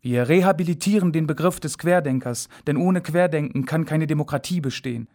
Wir 0.00 0.26
rehabilitieren 0.30 1.12
den 1.12 1.26
Begriff 1.26 1.60
des 1.60 1.76
Querdenkers, 1.76 2.48
denn 2.66 2.78
ohne 2.78 3.02
Querdenken 3.02 3.66
kann 3.66 3.84
keine 3.84 4.06
Demokratie 4.06 4.62
bestehen. 4.62 5.08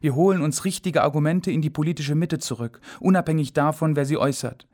Wir 0.00 0.16
holen 0.16 0.42
uns 0.42 0.64
richtige 0.64 1.02
Argumente 1.02 1.52
in 1.52 1.62
die 1.62 1.70
politische 1.70 2.16
Mitte 2.16 2.40
zurück, 2.40 2.80
unabhängig 2.98 3.52
davon, 3.52 3.94
wer 3.94 4.04
sie 4.04 4.16
äußert. 4.16 4.66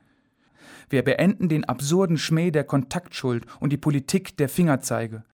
Wir 0.90 1.02
beenden 1.04 1.48
den 1.48 1.64
absurden 1.64 2.18
Schmäh 2.18 2.50
der 2.50 2.64
Kontaktschuld 2.64 3.46
und 3.60 3.72
die 3.72 3.78
Politik 3.78 4.36
der 4.36 4.48
Fingerzeige. 4.48 5.24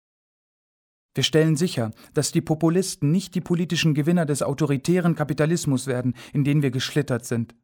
Wir 1.14 1.24
stellen 1.24 1.56
sicher, 1.56 1.92
dass 2.12 2.30
die 2.30 2.42
Populisten 2.42 3.10
nicht 3.10 3.34
die 3.34 3.40
politischen 3.40 3.94
Gewinner 3.94 4.26
des 4.26 4.42
autoritären 4.42 5.14
Kapitalismus 5.14 5.86
werden, 5.86 6.14
in 6.34 6.44
den 6.44 6.60
wir 6.60 6.70
geschlittert 6.70 7.24
sind. 7.24 7.54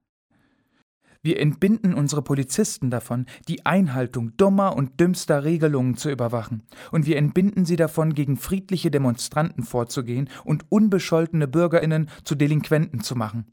Wir 1.25 1.39
entbinden 1.39 1.93
unsere 1.93 2.23
Polizisten 2.23 2.91
davon, 2.91 3.27
die 3.47 3.65
Einhaltung 3.67 4.37
dummer 4.39 4.75
und 4.75 4.99
dümmster 4.99 5.45
Regelungen 5.45 5.97
zu 5.97 6.11
überwachen, 6.11 6.63
und 6.91 7.07
wir 7.07 7.17
entbinden 7.17 7.67
sie 7.67 7.77
davon, 7.77 8.15
gegen 8.15 8.39
friedliche 8.39 8.91
Demonstranten 8.91 9.65
vorzugehen 9.65 10.31
und 10.45 10.65
unbescholtene 10.71 11.47
Bürgerinnen 11.47 12.09
zu 12.25 12.35
Delinquenten 12.35 13.03
zu 13.03 13.15
machen. 13.15 13.47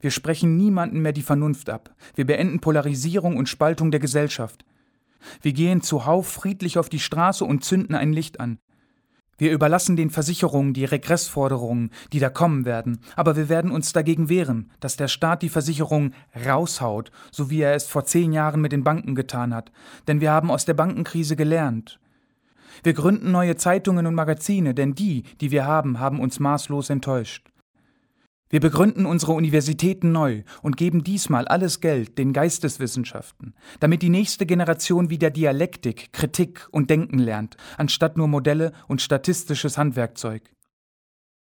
Wir 0.00 0.10
sprechen 0.10 0.56
niemanden 0.56 1.00
mehr 1.00 1.12
die 1.12 1.22
Vernunft 1.22 1.70
ab. 1.70 1.94
Wir 2.14 2.26
beenden 2.26 2.60
Polarisierung 2.60 3.36
und 3.36 3.48
Spaltung 3.48 3.90
der 3.90 4.00
Gesellschaft. 4.00 4.64
Wir 5.42 5.52
gehen 5.52 5.82
zuhauf 5.82 6.28
friedlich 6.28 6.78
auf 6.78 6.88
die 6.88 6.98
Straße 6.98 7.44
und 7.44 7.64
zünden 7.64 7.94
ein 7.94 8.12
Licht 8.12 8.40
an. 8.40 8.58
Wir 9.40 9.52
überlassen 9.52 9.96
den 9.96 10.10
Versicherungen 10.10 10.74
die 10.74 10.84
Regressforderungen, 10.84 11.90
die 12.12 12.18
da 12.18 12.28
kommen 12.28 12.66
werden, 12.66 13.00
aber 13.16 13.36
wir 13.36 13.48
werden 13.48 13.70
uns 13.70 13.94
dagegen 13.94 14.28
wehren, 14.28 14.70
dass 14.80 14.98
der 14.98 15.08
Staat 15.08 15.40
die 15.40 15.48
Versicherungen 15.48 16.12
raushaut, 16.46 17.10
so 17.30 17.48
wie 17.48 17.62
er 17.62 17.74
es 17.74 17.86
vor 17.86 18.04
zehn 18.04 18.34
Jahren 18.34 18.60
mit 18.60 18.72
den 18.72 18.84
Banken 18.84 19.14
getan 19.14 19.54
hat, 19.54 19.72
denn 20.08 20.20
wir 20.20 20.30
haben 20.30 20.50
aus 20.50 20.66
der 20.66 20.74
Bankenkrise 20.74 21.36
gelernt. 21.36 21.98
Wir 22.82 22.92
gründen 22.92 23.32
neue 23.32 23.56
Zeitungen 23.56 24.06
und 24.06 24.14
Magazine, 24.14 24.74
denn 24.74 24.94
die, 24.94 25.22
die 25.40 25.50
wir 25.50 25.64
haben, 25.64 26.00
haben 26.00 26.20
uns 26.20 26.38
maßlos 26.38 26.90
enttäuscht. 26.90 27.50
Wir 28.52 28.58
begründen 28.58 29.06
unsere 29.06 29.32
Universitäten 29.32 30.10
neu 30.10 30.42
und 30.60 30.76
geben 30.76 31.04
diesmal 31.04 31.46
alles 31.46 31.80
Geld 31.80 32.18
den 32.18 32.32
Geisteswissenschaften, 32.32 33.54
damit 33.78 34.02
die 34.02 34.08
nächste 34.10 34.44
Generation 34.44 35.08
wieder 35.08 35.30
Dialektik, 35.30 36.12
Kritik 36.12 36.68
und 36.72 36.90
Denken 36.90 37.20
lernt, 37.20 37.56
anstatt 37.78 38.16
nur 38.16 38.26
Modelle 38.26 38.72
und 38.88 39.00
statistisches 39.00 39.78
Handwerkzeug. 39.78 40.50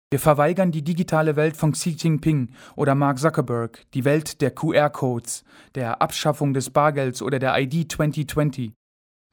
Wir 0.09 0.19
verweigern 0.19 0.71
die 0.71 0.83
digitale 0.83 1.35
Welt 1.35 1.55
von 1.55 1.73
Xi 1.73 1.91
Jinping 1.91 2.49
oder 2.75 2.95
Mark 2.95 3.19
Zuckerberg, 3.19 3.85
die 3.93 4.03
Welt 4.03 4.41
der 4.41 4.49
QR-Codes, 4.49 5.43
der 5.75 6.01
Abschaffung 6.01 6.55
des 6.55 6.71
Bargelds 6.71 7.21
oder 7.21 7.37
der 7.37 7.55
ID 7.59 7.91
2020. 7.91 8.73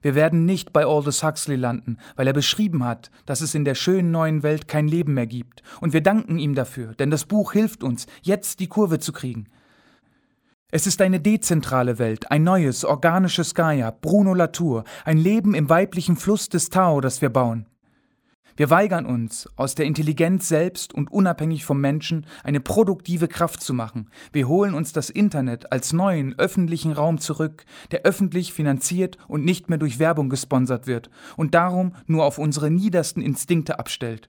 Wir 0.02 0.14
werden 0.14 0.44
nicht 0.44 0.72
bei 0.72 0.84
Aldous 0.84 1.22
Huxley 1.22 1.56
landen, 1.56 1.96
weil 2.16 2.26
er 2.26 2.32
beschrieben 2.32 2.84
hat, 2.84 3.10
dass 3.24 3.40
es 3.40 3.54
in 3.54 3.64
der 3.64 3.74
schönen 3.74 4.10
neuen 4.10 4.42
Welt 4.42 4.68
kein 4.68 4.88
Leben 4.88 5.14
mehr 5.14 5.26
gibt. 5.26 5.62
Und 5.80 5.92
wir 5.92 6.02
danken 6.02 6.38
ihm 6.38 6.54
dafür, 6.54 6.94
denn 6.94 7.10
das 7.10 7.24
Buch 7.24 7.52
hilft 7.52 7.82
uns, 7.82 8.06
jetzt 8.20 8.60
die 8.60 8.66
Kurve 8.66 8.98
zu 8.98 9.12
kriegen. 9.12 9.46
Es 10.70 10.86
ist 10.86 11.00
eine 11.02 11.20
dezentrale 11.20 11.98
Welt, 11.98 12.30
ein 12.30 12.44
neues, 12.44 12.84
organisches 12.84 13.54
Gaia, 13.54 13.90
Bruno 13.90 14.34
Latour, 14.34 14.84
ein 15.04 15.18
Leben 15.18 15.54
im 15.54 15.68
weiblichen 15.68 16.16
Fluss 16.16 16.48
des 16.48 16.70
Tao, 16.70 17.00
das 17.00 17.20
wir 17.20 17.28
bauen. 17.30 17.66
Wir 18.56 18.70
weigern 18.70 19.06
uns, 19.06 19.48
aus 19.56 19.74
der 19.74 19.86
Intelligenz 19.86 20.48
selbst 20.48 20.92
und 20.92 21.10
unabhängig 21.10 21.64
vom 21.64 21.80
Menschen 21.80 22.26
eine 22.44 22.60
produktive 22.60 23.28
Kraft 23.28 23.62
zu 23.62 23.72
machen. 23.72 24.10
Wir 24.32 24.48
holen 24.48 24.74
uns 24.74 24.92
das 24.92 25.10
Internet 25.10 25.72
als 25.72 25.92
neuen 25.92 26.38
öffentlichen 26.38 26.92
Raum 26.92 27.18
zurück, 27.18 27.64
der 27.90 28.02
öffentlich 28.02 28.52
finanziert 28.52 29.16
und 29.28 29.44
nicht 29.44 29.68
mehr 29.68 29.78
durch 29.78 29.98
Werbung 29.98 30.28
gesponsert 30.28 30.86
wird 30.86 31.10
und 31.36 31.54
darum 31.54 31.94
nur 32.06 32.24
auf 32.24 32.38
unsere 32.38 32.70
niedersten 32.70 33.22
Instinkte 33.22 33.78
abstellt. 33.78 34.28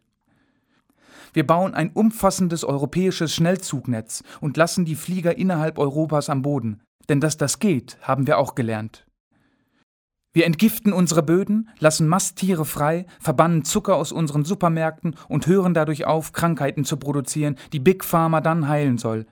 Wir 1.34 1.46
bauen 1.46 1.74
ein 1.74 1.92
umfassendes 1.92 2.64
europäisches 2.64 3.34
Schnellzugnetz 3.34 4.24
und 4.40 4.56
lassen 4.56 4.86
die 4.86 4.96
Flieger 4.96 5.36
innerhalb 5.38 5.80
Europas 5.80 6.30
am 6.30 6.44
Boden. 6.44 6.82
Denn 7.10 7.20
dass 7.20 7.38
das 7.38 7.60
geht, 7.60 7.98
haben 8.02 8.28
wir 8.28 8.38
auch 8.38 8.56
gelernt. 8.56 9.06
Wir 10.36 10.48
entgiften 10.48 10.94
unsere 10.94 11.22
Böden, 11.22 11.70
lassen 11.78 12.08
Masttiere 12.08 12.66
frei, 12.66 13.06
verbannen 13.20 13.66
Zucker 13.66 13.96
aus 13.96 14.12
unseren 14.12 14.44
Supermärkten 14.44 15.16
und 15.30 15.46
hören 15.46 15.76
dadurch 15.76 16.06
auf, 16.06 16.32
Krankheiten 16.32 16.86
zu 16.86 16.98
produzieren, 16.98 17.56
die 17.72 17.80
Big 17.80 18.04
Pharma 18.04 18.42
dann 18.42 18.68
heilen 18.68 18.98
soll. 18.98 19.28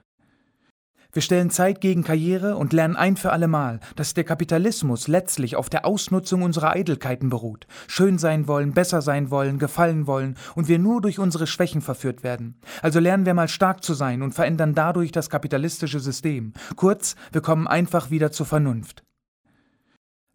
Wir 1.11 1.23
stellen 1.23 1.49
Zeit 1.49 1.81
gegen 1.81 2.03
Karriere 2.03 2.55
und 2.55 2.71
lernen 2.71 2.95
ein 2.95 3.17
für 3.17 3.33
allemal, 3.33 3.79
dass 3.95 4.13
der 4.13 4.23
Kapitalismus 4.23 5.07
letztlich 5.07 5.55
auf 5.57 5.69
der 5.69 5.85
Ausnutzung 5.85 6.43
unserer 6.43 6.71
Eitelkeiten 6.71 7.29
beruht, 7.29 7.65
schön 7.87 8.17
sein 8.17 8.47
wollen, 8.47 8.71
besser 8.73 9.01
sein 9.01 9.29
wollen, 9.31 9.57
gefallen 9.57 10.07
wollen 10.07 10.37
und 10.55 10.69
wir 10.69 10.79
nur 10.79 11.01
durch 11.01 11.19
unsere 11.19 11.47
Schwächen 11.47 11.81
verführt 11.81 12.23
werden. 12.23 12.61
Also 12.81 12.99
lernen 12.99 13.25
wir 13.25 13.33
mal 13.33 13.49
stark 13.49 13.83
zu 13.83 13.93
sein 13.93 14.21
und 14.21 14.35
verändern 14.35 14.75
dadurch 14.75 15.11
das 15.11 15.29
kapitalistische 15.29 15.99
System. 15.99 16.53
Kurz, 16.77 17.15
wir 17.33 17.41
kommen 17.41 17.67
einfach 17.67 18.09
wieder 18.11 18.31
zur 18.31 18.45
Vernunft. 18.45 19.03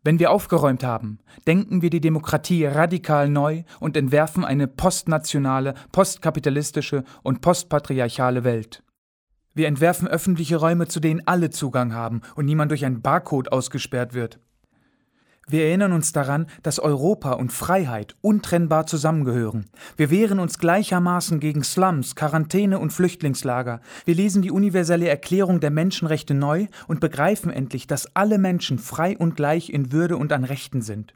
Wenn 0.07 0.21
wir 0.21 0.31
aufgeräumt 0.31 0.85
haben, 0.85 1.19
denken 1.49 1.83
wir 1.83 1.91
die 1.91 2.01
Demokratie 2.01 2.65
radikal 2.65 3.29
neu 3.29 3.65
und 3.81 3.97
entwerfen 3.97 4.45
eine 4.45 4.69
postnationale, 4.69 5.75
postkapitalistische 5.91 7.03
und 7.25 7.41
postpatriarchale 7.41 8.45
Welt. 8.45 8.85
Wir 9.53 9.67
entwerfen 9.67 10.07
öffentliche 10.07 10.59
Räume, 10.59 10.87
zu 10.87 11.01
denen 11.01 11.27
alle 11.27 11.51
Zugang 11.51 11.93
haben 11.93 12.21
und 12.37 12.45
niemand 12.45 12.71
durch 12.71 12.85
ein 12.85 13.03
Barcode 13.03 13.51
ausgesperrt 13.51 14.15
wird. 14.15 14.39
Wir 15.49 15.67
erinnern 15.67 15.93
uns 15.93 16.11
daran, 16.11 16.47
dass 16.65 16.81
Europa 16.81 17.35
und 17.35 17.53
Freiheit 17.53 18.17
untrennbar 18.21 18.87
zusammengehören. 18.87 19.67
Wir 19.97 20.11
wehren 20.11 20.41
uns 20.41 20.59
gleichermaßen 20.59 21.39
gegen 21.39 21.63
Slums, 21.63 22.17
Quarantäne 22.17 22.81
und 22.81 22.93
Flüchtlingslager. 22.93 23.81
Wir 24.05 24.17
lesen 24.17 24.43
die 24.43 24.51
universelle 24.51 25.09
Erklärung 25.09 25.61
der 25.61 25.71
Menschenrechte 25.71 26.35
neu 26.35 26.67
und 26.89 26.99
begreifen 26.99 27.53
endlich, 27.53 27.87
dass 27.87 28.17
alle 28.17 28.39
Menschen 28.39 28.81
frei 28.81 29.17
und 29.17 29.37
gleich 29.37 29.71
in 29.71 29.93
Würde 29.93 30.17
und 30.17 30.33
an 30.33 30.43
Rechten 30.43 30.83
sind. 30.83 31.15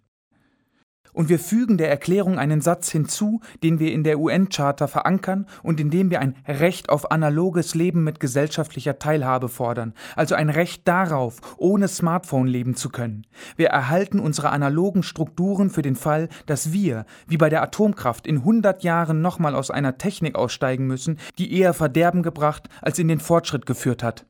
Und 1.12 1.29
wir 1.29 1.38
fügen 1.38 1.79
der 1.79 1.90
Erklärung 1.90 2.38
einen 2.38 2.61
Satz 2.61 2.90
hinzu, 2.90 3.40
den 3.62 3.79
wir 3.79 3.93
in 3.93 4.05
der 4.05 4.19
UN-Charta 4.19 4.87
verankern 4.87 5.47
und 5.62 5.81
in 5.81 5.90
dem 5.90 6.11
wir 6.11 6.21
ein 6.21 6.37
Recht 6.47 6.88
auf 6.88 7.11
analoges 7.11 7.75
Leben 7.75 8.05
mit 8.05 8.21
gesellschaftlicher 8.21 8.99
Teilhabe 8.99 9.49
fordern, 9.49 9.95
also 10.17 10.35
ein 10.35 10.50
Recht 10.50 10.87
darauf, 10.87 11.40
ohne 11.57 11.88
Smartphone 11.88 12.47
leben 12.47 12.75
zu 12.75 12.90
können. 12.90 13.26
Wir 13.57 13.69
erhalten 13.69 14.21
unsere 14.21 14.50
analogen 14.50 15.02
Strukturen 15.02 15.71
für 15.71 15.82
den 15.82 15.97
Fall, 15.97 16.28
dass 16.47 16.73
wir, 16.73 17.06
wie 17.26 17.37
bei 17.37 17.49
der 17.49 17.63
Atomkraft, 17.63 18.26
in 18.26 18.39
100 18.39 18.82
Jahren 18.82 19.21
nochmal 19.21 19.54
aus 19.54 19.71
einer 19.71 19.99
Technik 19.99 20.37
aussteigen 20.37 20.87
müssen, 20.87 21.19
die 21.39 21.52
eher 21.52 21.75
Verderben 21.75 22.23
gebracht 22.23 22.69
als 22.82 22.99
in 22.99 23.08
den 23.08 23.21
Fortschritt 23.21 23.67
geführt 23.67 24.02
hat. 24.02 24.26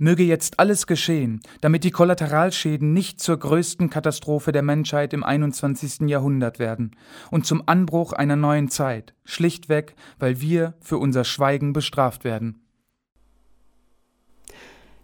Möge 0.00 0.22
jetzt 0.22 0.58
alles 0.58 0.86
geschehen, 0.86 1.42
damit 1.60 1.84
die 1.84 1.90
Kollateralschäden 1.90 2.94
nicht 2.94 3.20
zur 3.20 3.36
größten 3.36 3.90
Katastrophe 3.90 4.50
der 4.50 4.62
Menschheit 4.62 5.12
im 5.12 5.22
21. 5.22 6.08
Jahrhundert 6.08 6.58
werden 6.58 6.96
und 7.30 7.44
zum 7.44 7.64
Anbruch 7.66 8.14
einer 8.14 8.34
neuen 8.34 8.70
Zeit, 8.70 9.12
schlichtweg, 9.26 9.94
weil 10.18 10.40
wir 10.40 10.72
für 10.80 10.96
unser 10.96 11.24
Schweigen 11.24 11.74
bestraft 11.74 12.24
werden. 12.24 12.62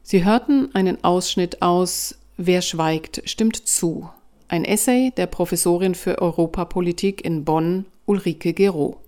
Sie 0.03 0.25
hörten 0.25 0.75
einen 0.75 1.05
Ausschnitt 1.05 1.61
aus 1.61 2.19
Wer 2.39 2.63
schweigt, 2.63 3.21
stimmt 3.27 3.57
zu. 3.69 4.09
Ein 4.49 4.65
Essay 4.65 5.13
der 5.19 5.27
Professorin 5.27 5.95
für 5.95 6.23
Europapolitik 6.23 7.23
in 7.23 7.45
Bonn, 7.45 7.85
Ulrike 8.07 8.55
Gero. 8.55 8.99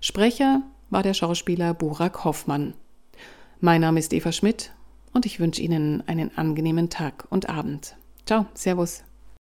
Sprecher 0.00 0.62
war 0.90 1.04
der 1.04 1.14
Schauspieler 1.14 1.72
Burak 1.72 2.24
Hoffmann. 2.24 2.74
Mein 3.60 3.80
Name 3.80 4.00
ist 4.00 4.12
Eva 4.12 4.32
Schmidt 4.32 4.72
und 5.14 5.24
ich 5.24 5.40
wünsche 5.40 5.62
Ihnen 5.62 6.02
einen 6.06 6.36
angenehmen 6.36 6.90
Tag 6.90 7.26
und 7.30 7.48
Abend. 7.48 7.96
Ciao, 8.26 8.46
Servus. 8.52 9.04